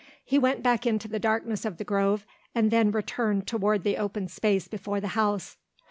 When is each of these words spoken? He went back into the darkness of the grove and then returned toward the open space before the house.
He 0.25 0.39
went 0.39 0.63
back 0.63 0.87
into 0.87 1.07
the 1.07 1.19
darkness 1.19 1.63
of 1.63 1.77
the 1.77 1.83
grove 1.83 2.25
and 2.55 2.71
then 2.71 2.89
returned 2.89 3.45
toward 3.45 3.83
the 3.83 3.97
open 3.97 4.29
space 4.29 4.67
before 4.67 4.99
the 4.99 5.09
house. 5.09 5.57